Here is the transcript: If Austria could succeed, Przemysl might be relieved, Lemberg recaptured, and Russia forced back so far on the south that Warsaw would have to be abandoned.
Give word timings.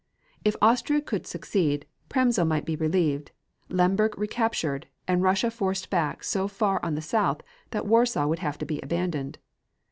If 0.43 0.55
Austria 0.63 0.99
could 0.99 1.27
succeed, 1.27 1.85
Przemysl 2.09 2.47
might 2.47 2.65
be 2.65 2.75
relieved, 2.75 3.29
Lemberg 3.69 4.17
recaptured, 4.17 4.87
and 5.07 5.21
Russia 5.21 5.51
forced 5.51 5.91
back 5.91 6.23
so 6.23 6.47
far 6.47 6.83
on 6.83 6.95
the 6.95 7.03
south 7.03 7.41
that 7.69 7.85
Warsaw 7.85 8.25
would 8.25 8.39
have 8.39 8.57
to 8.57 8.65
be 8.65 8.81
abandoned. 8.81 9.37